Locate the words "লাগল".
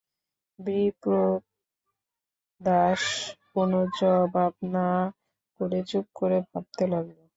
6.91-7.17